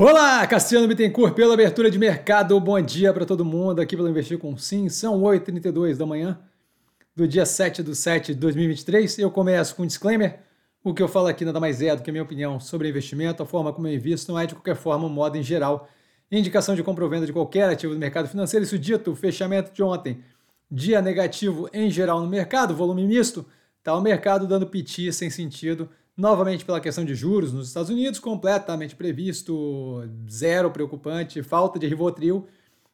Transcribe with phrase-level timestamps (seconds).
[0.00, 2.60] Olá, Cassiano Bittencourt, pela abertura de mercado.
[2.60, 4.88] Bom dia para todo mundo aqui pelo Investir com Sim.
[4.88, 6.38] São 8h32 da manhã
[7.16, 9.18] do dia 7 de 7 de 2023.
[9.18, 10.38] Eu começo com um disclaimer.
[10.84, 13.42] O que eu falo aqui nada mais é do que a minha opinião sobre investimento,
[13.42, 15.88] a forma como eu invisto, não é de qualquer forma um modo em geral.
[16.30, 18.64] Indicação de compra ou venda de qualquer ativo do mercado financeiro.
[18.64, 20.22] Isso dito, fechamento de ontem.
[20.70, 23.44] Dia negativo em geral no mercado, volume misto.
[23.82, 28.18] Tá o mercado dando piti sem sentido novamente pela questão de juros nos Estados Unidos,
[28.18, 32.44] completamente previsto, zero preocupante, falta de Rivotril,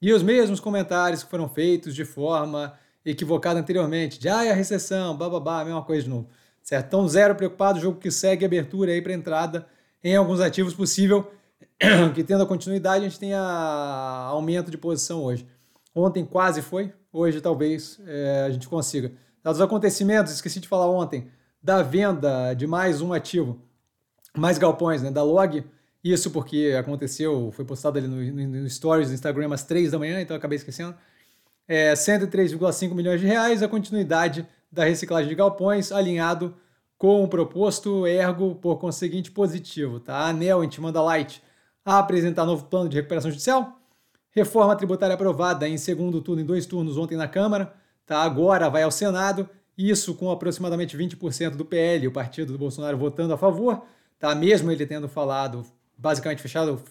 [0.00, 5.16] e os mesmos comentários que foram feitos de forma equivocada anteriormente, de ah, a recessão,
[5.16, 6.28] bababá, mesma coisa de novo.
[6.62, 6.86] Certo?
[6.86, 9.66] Então, zero preocupado, jogo que segue abertura aí para entrada
[10.04, 11.28] em alguns ativos possível,
[12.14, 15.44] que tendo a continuidade, a gente tenha aumento de posição hoje.
[15.92, 19.10] Ontem quase foi, hoje talvez é, a gente consiga.
[19.42, 21.28] Dados os acontecimentos, esqueci de falar ontem,
[21.62, 23.60] da venda de mais um ativo,
[24.36, 25.64] mais galpões, né, da Log.
[26.02, 29.98] Isso porque aconteceu, foi postado ali no, no, no Stories do Instagram às 3 da
[29.98, 30.94] manhã, então acabei esquecendo.
[31.66, 36.54] É, 103,5 milhões de reais, a continuidade da reciclagem de galpões, alinhado
[36.96, 40.00] com o proposto, ergo, por conseguinte, positivo.
[40.00, 40.14] Tá?
[40.14, 41.42] A ANEL intimando a Light
[41.84, 43.78] a apresentar novo plano de recuperação judicial.
[44.30, 47.72] Reforma tributária aprovada em segundo turno, em dois turnos ontem na Câmara.
[48.04, 48.22] Tá?
[48.22, 49.48] Agora vai ao Senado
[49.78, 53.86] isso com aproximadamente 20% do PL, o partido do Bolsonaro votando a favor,
[54.18, 54.34] tá?
[54.34, 55.64] mesmo ele tendo falado,
[55.96, 56.82] basicamente fechado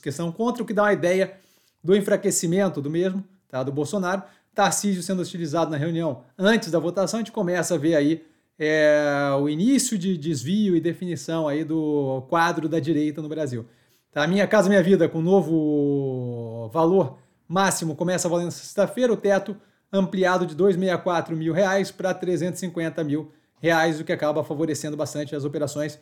[0.00, 1.34] questão contra, o que dá uma ideia
[1.82, 3.64] do enfraquecimento do mesmo, tá?
[3.64, 4.22] do Bolsonaro.
[4.54, 8.24] Tarcísio sendo utilizado na reunião antes da votação, a gente começa a ver aí
[8.58, 13.66] é, o início de desvio e definição aí do quadro da direita no Brasil.
[14.12, 14.26] Tá?
[14.26, 19.56] Minha Casa Minha Vida, com novo valor máximo, começa na sexta-feira, o teto
[19.92, 25.44] ampliado de 264 mil reais para 350 mil reais, o que acaba favorecendo bastante as
[25.44, 25.98] operações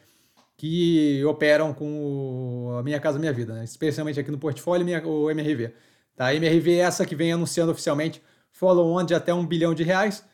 [0.57, 3.65] que operam com a Minha Casa Minha Vida, né?
[3.65, 5.73] especialmente aqui no portfólio minha, o MRV.
[6.17, 6.27] Tá?
[6.27, 10.25] A MRV é essa que vem anunciando oficialmente follow-on de até um bilhão de reais.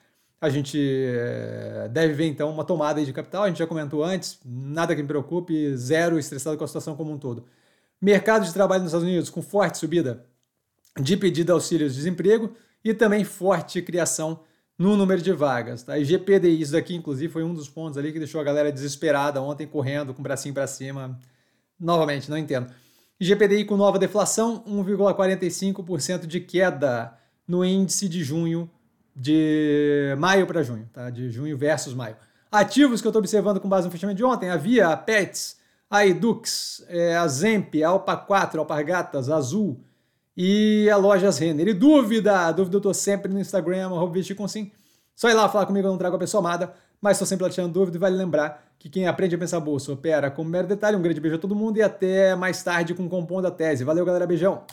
[0.41, 4.39] A gente é, deve ver então uma tomada de capital, a gente já comentou antes,
[4.45, 7.47] nada que me preocupe, zero estressado com a situação como um todo.
[8.01, 10.25] Mercado de trabalho nos Estados Unidos com forte subida
[10.99, 14.41] de pedido de auxílios de desemprego, e também forte criação
[14.79, 15.83] no número de vagas.
[15.83, 15.99] Tá?
[15.99, 19.41] E GPDI, isso daqui, inclusive, foi um dos pontos ali que deixou a galera desesperada
[19.43, 21.19] ontem, correndo com o bracinho para cima.
[21.79, 22.73] Novamente, não entendo.
[23.21, 27.13] GPDI com nova deflação, 1,45% de queda
[27.47, 28.71] no índice de junho,
[29.15, 31.11] de maio para junho, tá?
[31.11, 32.17] de junho versus maio.
[32.51, 35.59] Ativos que eu estou observando com base no fechamento de ontem, havia a Pets,
[35.91, 39.85] a Edux, é, a Zemp, a Alpa 4, a Alpargatas, a Azul,
[40.37, 41.69] e a Lojas Renner.
[41.69, 44.71] E dúvida, dúvida eu tô sempre no Instagram, arroba vestir com sim.
[45.15, 47.73] Só ir lá falar comigo, eu não trago a pessoa amada, mas estou sempre tirando
[47.73, 50.97] dúvida e vale lembrar que quem aprende a pensar bolsa opera com mero detalhe.
[50.97, 53.85] Um grande beijo a todo mundo e até mais tarde com o Compondo a Tese.
[53.85, 54.63] Valeu, galera, beijão!